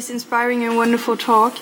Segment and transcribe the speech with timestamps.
[0.00, 1.58] this inspiring and wonderful talk.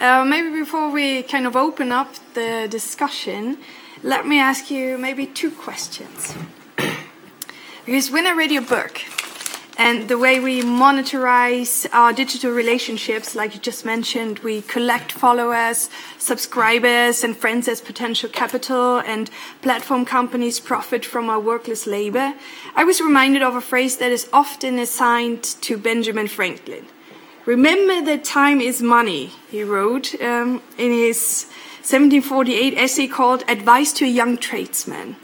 [0.00, 3.58] Uh, maybe before we kind of open up the discussion,
[4.02, 6.34] let me ask you maybe two questions.
[7.84, 9.02] because when I read your book,
[9.76, 15.90] and the way we monitorize our digital relationships, like you just mentioned, we collect followers,
[16.16, 19.28] subscribers, and friends as potential capital, and
[19.60, 22.32] platform companies profit from our workless labor.
[22.74, 26.86] I was reminded of a phrase that is often assigned to Benjamin Franklin.
[27.46, 31.44] Remember that time is money, he wrote um, in his
[31.82, 35.16] 1748 essay called Advice to a Young Tradesman.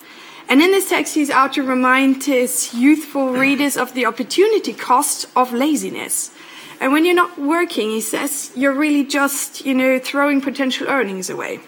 [0.47, 5.27] And in this text, he's out to remind his youthful readers of the opportunity cost
[5.35, 6.31] of laziness.
[6.79, 11.31] And when you're not working, he says, you're really just, you know, throwing potential earnings
[11.31, 11.61] away.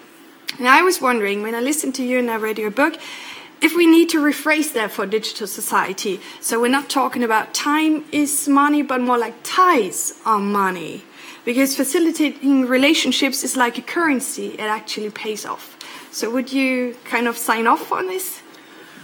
[0.59, 2.99] And I was wondering, when I listened to you and I read your book,
[3.63, 6.19] if we need to rephrase that for digital society.
[6.41, 11.05] So we're not talking about time is money, but more like ties are money.
[11.45, 15.77] Because facilitating relationships is like a currency, it actually pays off.
[16.11, 18.41] So would you kind of sign off on this?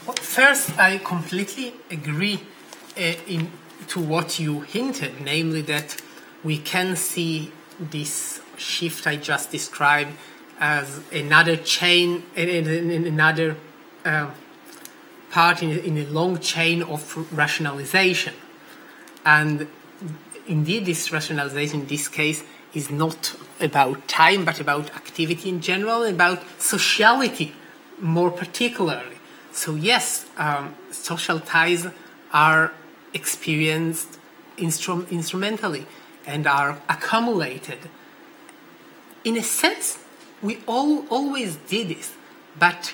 [0.06, 2.42] Well, first, I completely agree
[2.98, 3.52] uh, in,
[3.88, 5.96] to what you hinted, namely that
[6.44, 10.12] we can see this shift I just described
[10.60, 13.56] as another chain, in, in, in another
[14.04, 14.30] uh,
[15.32, 17.02] part in, in a long chain of
[17.36, 18.34] rationalization.
[19.26, 19.68] And
[20.48, 26.04] indeed, this rationalization in this case is not about time, but about activity in general,
[26.04, 27.54] about sociality
[28.00, 29.18] more particularly.
[29.52, 31.88] So yes, um, social ties
[32.32, 32.72] are
[33.14, 34.20] experienced
[34.58, 35.86] instru- instrumentally
[36.26, 37.80] and are accumulated.
[39.24, 39.98] In a sense,
[40.42, 42.14] we all always did this,
[42.58, 42.94] but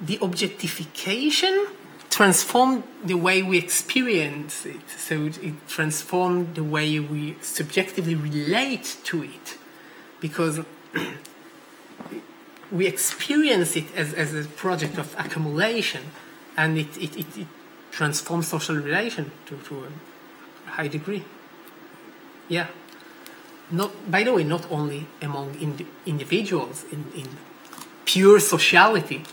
[0.00, 1.66] the objectification
[2.10, 4.88] transformed the way we experience it.
[4.96, 9.58] So it, it transformed the way we subjectively relate to it,
[10.20, 10.60] because
[12.72, 16.04] we experience it as, as a project of accumulation,
[16.56, 17.46] and it, it, it, it
[17.90, 19.84] transforms social relation to, to
[20.66, 21.24] a high degree.
[22.48, 22.68] Yeah.
[23.70, 27.28] Not, by the way, not only among ind- individuals in, in
[28.04, 29.24] pure sociality,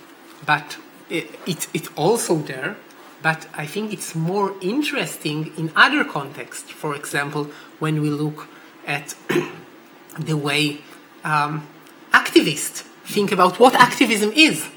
[0.45, 0.77] but
[1.09, 2.77] it, it, it's also there.
[3.21, 6.69] But I think it's more interesting in other contexts.
[6.69, 7.49] For example,
[7.79, 8.47] when we look
[8.85, 9.15] at
[10.19, 10.81] the way
[11.23, 11.65] um,
[12.11, 14.67] activists think about what activism is.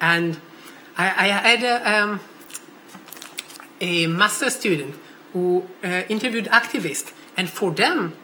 [0.00, 0.40] And
[0.96, 2.20] I, I had a, um,
[3.80, 4.94] a master student
[5.32, 8.16] who uh, interviewed activists, and for them,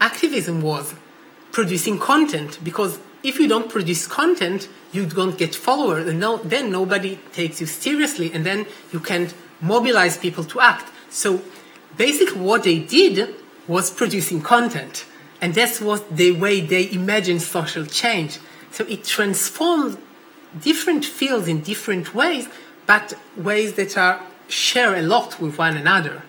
[0.00, 0.94] activism was
[1.52, 6.70] producing content because if you don't produce content, you don't get followers, and no, then
[6.70, 10.90] nobody takes you seriously, and then you can't mobilize people to act.
[11.10, 11.42] So,
[11.96, 13.34] basically, what they did
[13.68, 15.04] was producing content.
[15.40, 18.38] And that's what the way they imagine social change.
[18.70, 19.96] So it transforms
[20.60, 22.48] different fields in different ways,
[22.86, 26.22] but ways that are share a lot with one another.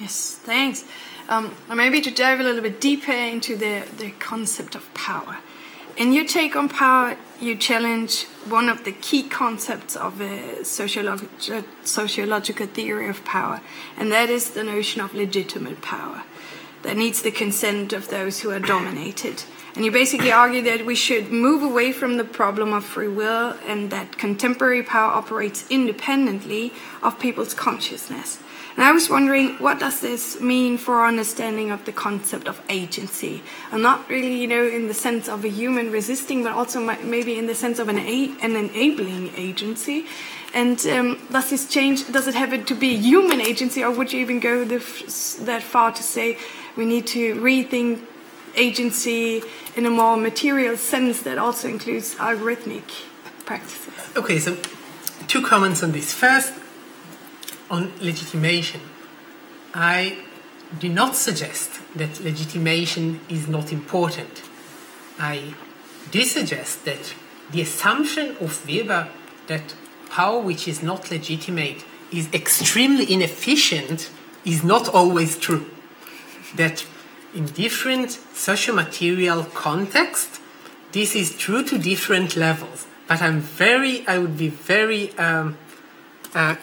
[0.00, 0.84] Yes, thanks.
[1.28, 5.38] Um, maybe to dive a little bit deeper into the, the concept of power.
[5.96, 11.64] In your take on power, you challenge one of the key concepts of a sociolog-
[11.84, 13.60] sociological theory of power,
[13.96, 16.22] and that is the notion of legitimate power
[16.82, 19.42] that needs the consent of those who are dominated.
[19.74, 23.56] And you basically argue that we should move away from the problem of free will
[23.66, 26.72] and that contemporary power operates independently
[27.02, 28.38] of people's consciousness.
[28.76, 32.60] And I was wondering, what does this mean for our understanding of the concept of
[32.68, 33.42] agency?
[33.72, 37.38] And not really, you know, in the sense of a human resisting, but also maybe
[37.38, 40.04] in the sense of an, an enabling agency.
[40.52, 42.10] And um, does this change?
[42.12, 45.92] Does it have to be a human agency, or would you even go that far
[45.92, 46.36] to say
[46.76, 48.00] we need to rethink
[48.56, 49.42] agency
[49.74, 52.84] in a more material sense that also includes algorithmic
[53.46, 53.92] practices?
[54.16, 54.56] Okay, so
[55.28, 56.12] two comments on this.
[56.12, 56.52] First,
[57.70, 58.80] on legitimation.
[59.74, 60.18] I
[60.78, 64.42] do not suggest that legitimation is not important.
[65.18, 65.54] I
[66.10, 67.14] do suggest that
[67.50, 69.08] the assumption of Weber
[69.46, 69.74] that
[70.10, 74.10] power which is not legitimate is extremely inefficient
[74.44, 75.66] is not always true.
[76.54, 76.86] That
[77.34, 80.40] in different socio-material contexts,
[80.92, 82.86] this is true to different levels.
[83.08, 85.58] But I'm very, I would be very um,
[86.34, 86.56] uh,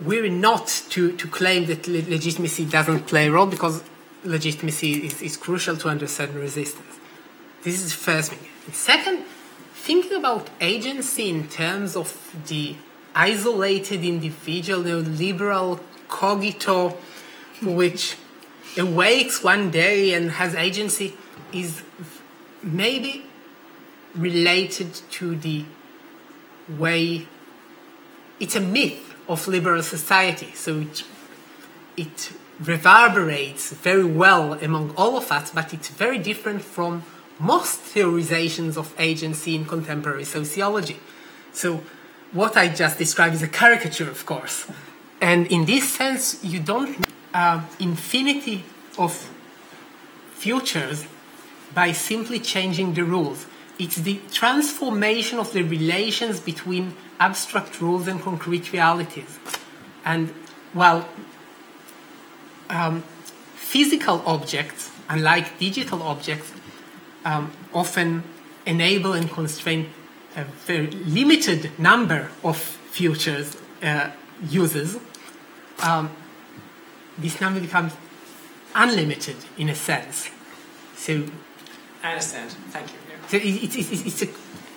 [0.00, 3.82] we're not to, to claim that legitimacy doesn't play a role because
[4.24, 6.98] legitimacy is, is crucial to understand resistance.
[7.62, 8.48] This is the first thing.
[8.66, 9.24] And second,
[9.74, 12.76] thinking about agency in terms of the
[13.14, 16.96] isolated individual, the liberal cogito,
[17.62, 18.16] which
[18.76, 21.16] awakes one day and has agency,
[21.52, 21.82] is
[22.62, 23.24] maybe
[24.14, 25.64] related to the
[26.68, 27.26] way
[28.38, 30.52] it's a myth of liberal society.
[30.54, 31.04] So it,
[31.96, 37.04] it reverberates very well among all of us, but it's very different from
[37.38, 40.98] most theorizations of agency in contemporary sociology.
[41.52, 41.82] So
[42.32, 44.66] what I just described is a caricature, of course.
[45.20, 48.64] And in this sense, you don't uh, infinity
[48.98, 49.30] of
[50.32, 51.06] futures
[51.74, 53.46] by simply changing the rules.
[53.78, 59.38] It's the transformation of the relations between abstract rules and concrete realities.
[60.04, 60.30] And
[60.72, 61.08] while
[62.70, 63.02] um,
[63.54, 66.52] physical objects, unlike digital objects,
[67.24, 68.24] um, often
[68.66, 69.90] enable and constrain
[70.36, 74.10] a very limited number of futures uh,
[74.48, 74.98] users,
[75.82, 76.10] um,
[77.16, 77.92] this number becomes
[78.74, 80.30] unlimited in a sense.
[80.96, 81.24] So,
[82.02, 82.50] I understand.
[82.50, 83.07] Thank you.
[83.28, 84.28] So it, it, it, it's, a,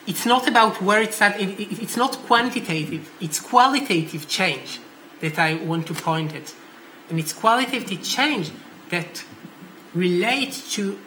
[0.08, 4.80] it's not about where it's at, it, it, it's not quantitative, it's qualitative change
[5.22, 6.54] that I want to point at.
[7.10, 8.52] And it's qualitative change
[8.90, 9.24] that
[9.94, 11.00] relates to,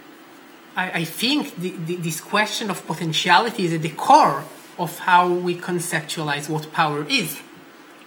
[0.76, 4.44] I, I think, the, the, this question of potentiality is at the core
[4.78, 7.40] of how we conceptualize what power is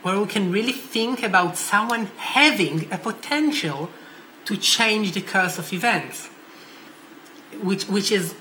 [0.08, 3.90] where we can really think about someone having a potential
[4.46, 6.28] to change the course of events.
[7.62, 8.36] Which, which is,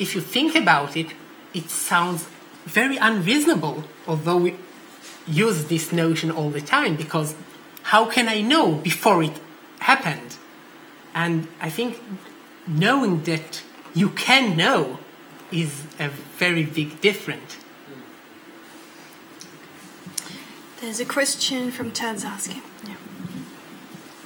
[0.00, 1.08] if you think about it,
[1.54, 2.26] it sounds
[2.64, 4.56] very unreasonable, although we
[5.26, 7.34] use this notion all the time, because
[7.84, 9.38] how can I know before it
[9.80, 10.36] happened?
[11.14, 12.00] And I think
[12.66, 13.62] knowing that
[13.94, 14.98] you can know
[15.52, 17.56] is a very big difference.
[20.80, 22.62] There's a question from Ted Zasky.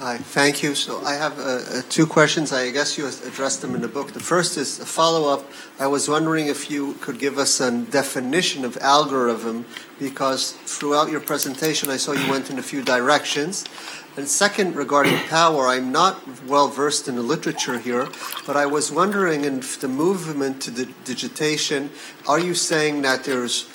[0.01, 0.75] Hi, thank you.
[0.75, 2.53] So I have uh, uh, two questions.
[2.53, 4.11] I guess you addressed them in the book.
[4.11, 5.49] The first is a follow up.
[5.79, 9.67] I was wondering if you could give us a definition of algorithm,
[10.01, 13.65] because throughout your presentation I saw you went in a few directions.
[14.17, 18.09] And second, regarding power, I'm not well versed in the literature here,
[18.49, 21.91] but I was wondering in the movement to the digitation,
[22.27, 23.69] are you saying that there's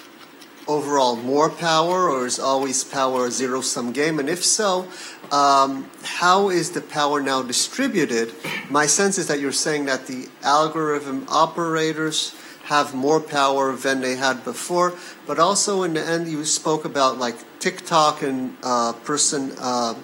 [0.69, 4.19] overall more power, or is always power a zero sum game?
[4.19, 4.87] And if so,
[5.31, 8.33] um, how is the power now distributed?
[8.69, 12.35] My sense is that you're saying that the algorithm operators
[12.65, 14.93] have more power than they had before,
[15.25, 19.51] but also in the end, you spoke about like TikTok and uh, person.
[19.59, 19.95] Uh,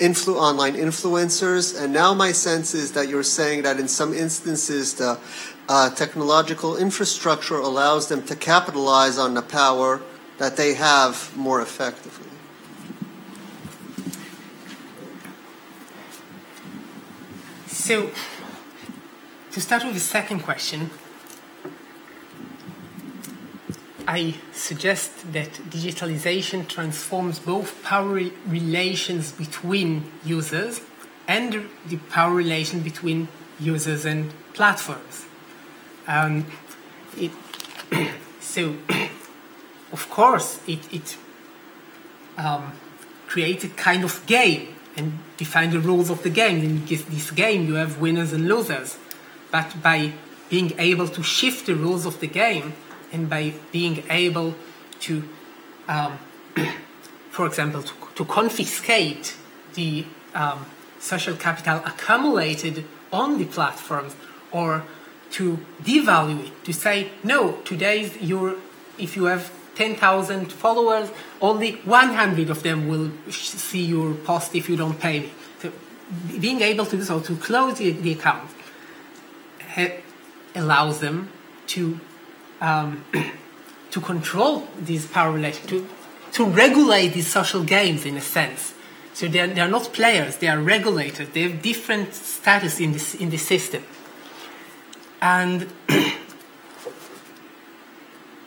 [0.00, 4.94] influ- online influencers, and now my sense is that you're saying that in some instances
[4.94, 5.18] the
[5.70, 10.02] uh, technological infrastructure allows them to capitalize on the power
[10.38, 12.26] that they have more effectively.
[17.68, 18.10] So,
[19.52, 20.90] to start with the second question,
[24.08, 30.80] I suggest that digitalization transforms both power relations between users
[31.28, 33.28] and the power relation between
[33.60, 35.26] users and platforms.
[37.16, 37.30] It,
[38.40, 38.76] so,
[39.92, 41.16] of course, it, it
[42.36, 42.72] um,
[43.26, 46.64] creates a kind of game and define the rules of the game.
[46.64, 48.98] In this, this game, you have winners and losers.
[49.50, 50.12] But by
[50.48, 52.72] being able to shift the rules of the game,
[53.12, 54.54] and by being able
[55.00, 55.28] to,
[55.88, 56.18] um,
[57.30, 59.36] for example, to, to, confiscate
[59.74, 60.04] the
[60.34, 60.66] um,
[61.00, 64.14] social capital accumulated on the platforms,
[64.52, 64.84] or
[65.32, 68.56] to devalue it, to say no, today's your
[68.98, 71.08] if you have 10,000 followers,
[71.40, 75.32] only 100 of them will see your post if you don't pay me.
[75.60, 75.72] So
[76.38, 78.50] being able to do so, to close the, the account,
[80.54, 81.30] allows them
[81.68, 81.98] to
[82.60, 83.04] um,
[83.90, 85.88] to control these power relations, to,
[86.32, 88.74] to regulate these social games in a sense.
[89.14, 92.92] So they are, they are not players, they are regulators, they have different status in,
[92.92, 93.84] this, in the system.
[95.20, 95.70] And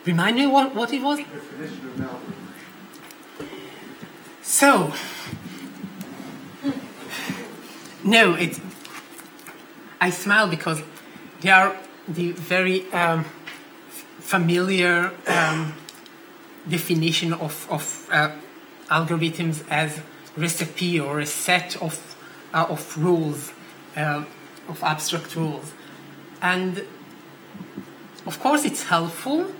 [0.04, 1.20] remind me what, what it was?
[4.42, 4.92] So,
[8.02, 8.60] no, it,
[10.00, 10.82] I smile because
[11.40, 11.76] they are
[12.06, 13.24] the very um,
[14.18, 15.74] familiar um,
[16.68, 18.32] definition of, of uh,
[18.90, 20.00] algorithms as
[20.36, 22.16] recipe or a set of,
[22.52, 23.52] uh, of rules,
[23.96, 24.24] uh,
[24.68, 25.72] of abstract rules.
[26.44, 26.84] And
[28.26, 29.50] of course, it's helpful,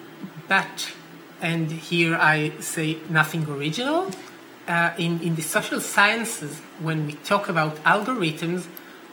[0.48, 0.92] but
[1.40, 4.10] and here I say nothing original.
[4.68, 8.66] Uh, in, in the social sciences, when we talk about algorithms,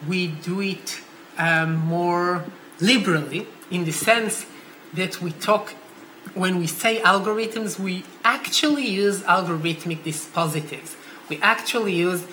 [0.06, 1.00] we do it
[1.38, 2.44] um, more
[2.82, 4.46] liberally in the sense
[4.94, 5.70] that we talk,
[6.34, 10.96] when we say algorithms, we actually use algorithmic dispositives.
[11.30, 12.26] We actually use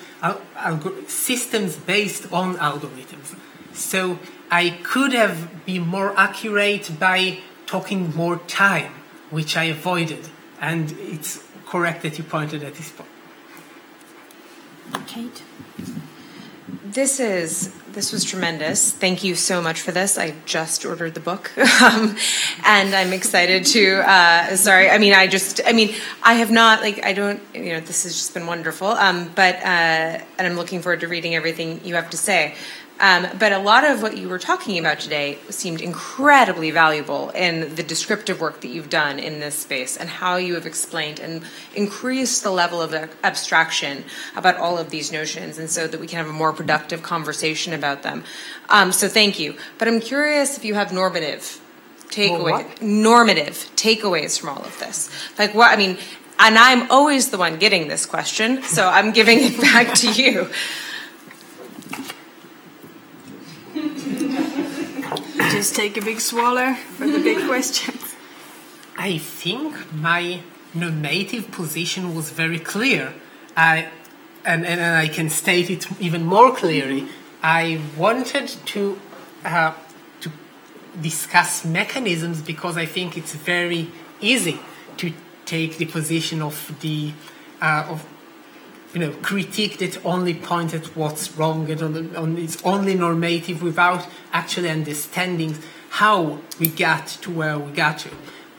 [1.06, 3.36] systems based on algorithms.
[3.72, 4.18] So
[4.50, 8.92] I could have been more accurate by talking more time,
[9.30, 10.28] which I avoided.
[10.60, 13.08] And it's correct that you pointed at this point.
[15.06, 15.42] Kate?
[16.84, 18.92] This is this was tremendous.
[18.92, 20.18] Thank you so much for this.
[20.18, 21.50] I just ordered the book,
[21.82, 22.16] um,
[22.64, 24.08] and I'm excited to.
[24.08, 27.72] Uh, sorry, I mean, I just, I mean, I have not like I don't, you
[27.72, 28.88] know, this has just been wonderful.
[28.88, 32.54] Um, but uh, and I'm looking forward to reading everything you have to say.
[33.00, 37.74] Um, but a lot of what you were talking about today seemed incredibly valuable in
[37.76, 41.42] the descriptive work that you've done in this space and how you have explained and
[41.74, 46.18] increased the level of abstraction about all of these notions, and so that we can
[46.18, 48.24] have a more productive conversation about them.
[48.68, 49.56] Um, so thank you.
[49.78, 51.60] But I'm curious if you have normative
[52.08, 55.10] takeaways, normative takeaways from all of this.
[55.38, 55.70] Like what?
[55.70, 55.98] I mean,
[56.38, 60.50] and I'm always the one getting this question, so I'm giving it back to you.
[65.50, 68.14] Just take a big swallow for the big questions.
[68.96, 70.42] I think my
[70.74, 73.14] normative position was very clear.
[73.56, 73.88] I,
[74.44, 77.08] and, and I can state it even more clearly.
[77.42, 79.00] I wanted to
[79.44, 79.72] uh,
[80.20, 80.30] to
[81.00, 83.90] discuss mechanisms because I think it's very
[84.20, 84.58] easy
[84.96, 85.12] to
[85.44, 87.12] take the position of the
[87.62, 88.04] uh, of
[88.94, 93.62] you know critique that only points at what's wrong and on, on it's only normative
[93.62, 95.56] without actually understanding
[95.90, 98.10] how we got to where we got to.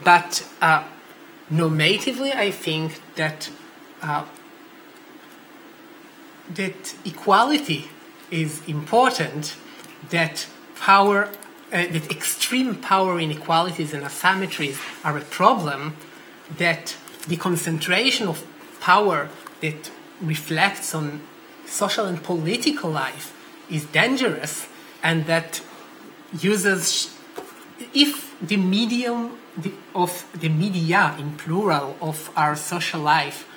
[0.04, 0.84] But uh,
[1.52, 3.50] normatively, I think that
[4.02, 4.26] uh,
[6.54, 7.90] that equality
[8.32, 9.56] is important.
[10.10, 11.26] That power,
[11.72, 15.96] uh, that extreme power inequalities and asymmetries are a problem.
[16.58, 16.96] That
[17.28, 18.46] the concentration of
[18.80, 19.30] power
[19.62, 21.22] that reflects on
[21.66, 23.36] social and political life
[23.70, 24.68] is dangerous,
[25.04, 25.62] and that
[26.40, 27.16] users,
[27.94, 29.38] if the medium
[29.94, 33.48] of the media in plural of our social life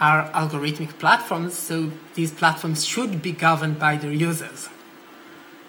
[0.00, 4.68] are algorithmic platforms, so these platforms should be governed by their users.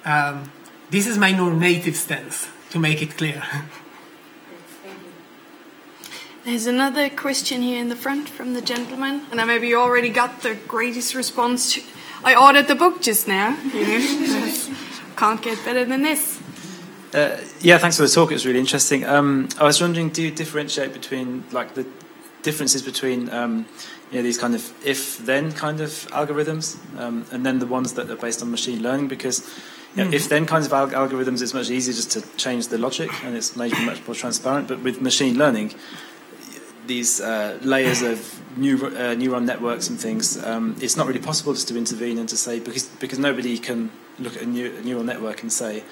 [0.05, 0.51] Um,
[0.89, 3.43] this is my normative stance, to make it clear.
[6.45, 10.09] There's another question here in the front from the gentleman, and I maybe you already
[10.09, 11.73] got the greatest response.
[11.73, 11.81] To,
[12.25, 13.57] I ordered the book just now.
[13.73, 13.85] You
[14.27, 14.53] know,
[15.15, 16.41] can't get better than this.
[17.13, 18.31] Uh, yeah, thanks for the talk.
[18.31, 19.05] It was really interesting.
[19.05, 21.85] Um, I was wondering, do you differentiate between like the
[22.41, 23.65] differences between um,
[24.11, 28.09] you know these kind of if-then kind of algorithms, um, and then the ones that
[28.09, 29.07] are based on machine learning?
[29.07, 29.47] Because
[29.95, 30.13] you know, Hmm.
[30.13, 33.55] if-then kinds of al- algorithms, it's much easier just to change the logic, and it's
[33.55, 34.67] maybe much more transparent.
[34.67, 35.75] But with machine learning,
[36.87, 38.17] these uh, layers of
[38.57, 42.27] neur- uh, neuron networks and things, um, it's not really possible just to intervene and
[42.29, 45.83] to say because because nobody can look at a, neu- a neural network and say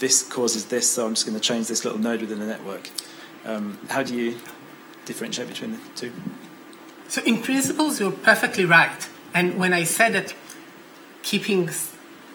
[0.00, 2.88] this causes this, so I'm just going to change this little node within the network.
[3.44, 4.38] Um, how do you
[5.04, 6.12] differentiate between the two?
[7.08, 9.08] So, in principles, you're perfectly right.
[9.34, 10.34] And when I said that
[11.22, 11.70] keeping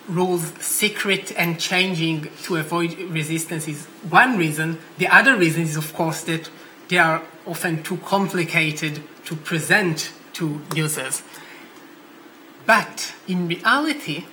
[0.07, 5.93] rules secret and changing to avoid resistance is one reason, the other reason is, of
[5.93, 6.49] course, that
[6.89, 11.23] they are often too complicated to present to users.
[12.65, 14.25] But in reality,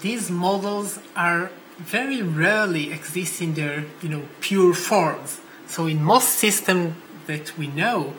[0.00, 5.40] these models are very rarely exist in their you know pure forms.
[5.66, 6.94] So in most systems
[7.26, 8.14] that we know,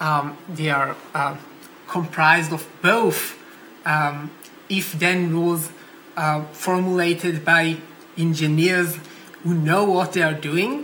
[0.00, 1.36] um, they are uh,
[1.86, 3.38] comprised of both
[3.86, 4.30] um,
[4.68, 5.70] if-then rules
[6.16, 7.76] uh, formulated by
[8.16, 8.98] engineers
[9.42, 10.83] who know what they are doing,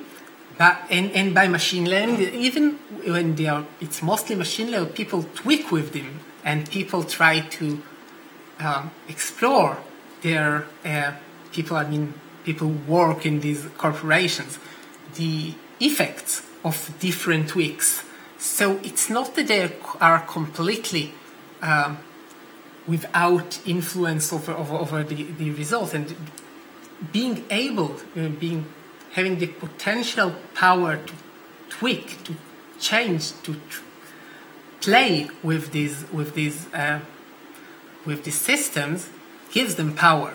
[0.61, 2.21] but and, and by machine learning.
[2.35, 4.93] Even when they are, it's mostly machine learning.
[4.93, 7.83] People tweak with them, and people try to
[8.59, 9.79] um, explore
[10.21, 11.13] their uh,
[11.51, 11.79] people.
[11.79, 12.13] I mean,
[12.45, 14.59] people work in these corporations,
[15.15, 18.05] the effects of different tweaks.
[18.39, 21.15] So it's not that they are completely
[21.63, 22.01] um,
[22.87, 26.15] without influence over over, over the, the result, and
[27.13, 28.67] being able, uh, being
[29.13, 31.15] having the potential power to
[31.69, 32.35] tweak, to
[32.79, 33.83] change, to tr-
[34.81, 37.01] play with these with these uh,
[38.07, 39.09] with these systems
[39.53, 40.35] gives them power.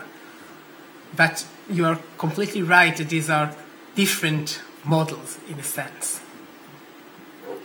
[1.15, 3.55] But you are completely right these are
[3.96, 6.22] different models in a sense.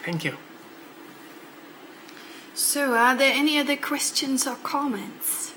[0.04, 0.36] Thank you.
[2.54, 5.52] So, are there any other questions or comments?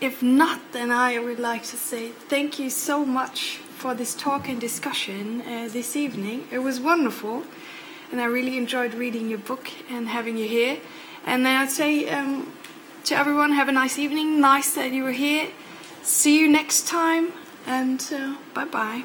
[0.00, 4.48] If not, then I would like to say thank you so much for this talk
[4.48, 6.46] and discussion uh, this evening.
[6.50, 7.44] It was wonderful,
[8.10, 10.78] and I really enjoyed reading your book and having you here.
[11.26, 12.52] And then I'd say um,
[13.04, 14.40] to everyone, have a nice evening.
[14.40, 15.48] Nice that you were here.
[16.02, 17.32] See you next time,
[17.66, 19.04] and uh, bye bye.